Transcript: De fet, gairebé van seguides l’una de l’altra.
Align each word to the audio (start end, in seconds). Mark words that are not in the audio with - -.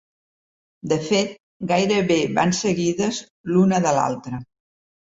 De 0.93 0.97
fet, 1.09 1.35
gairebé 1.73 2.19
van 2.41 2.57
seguides 2.63 3.21
l’una 3.55 3.85
de 3.87 3.97
l’altra. 4.01 4.43